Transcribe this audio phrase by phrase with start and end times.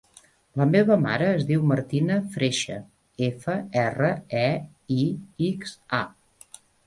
[0.59, 2.77] La meva mare es diu Martina Freixa:
[3.29, 4.09] efa, erra,
[4.41, 4.47] e,
[4.99, 5.05] i,
[5.51, 6.03] ics, a.